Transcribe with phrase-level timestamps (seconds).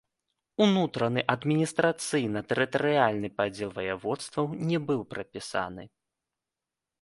[0.63, 5.83] Унутраны адміністрацыйна-тэрытарыяльны падзел ваяводства не быў прапісаны.